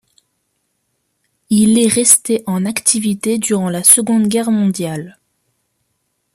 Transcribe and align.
Il 1.51 1.77
est 1.77 1.85
resté 1.87 2.41
en 2.47 2.65
activité 2.65 3.37
durant 3.37 3.69
la 3.69 3.83
seconde 3.83 4.27
guerre 4.29 4.49
mondiael. 4.49 5.19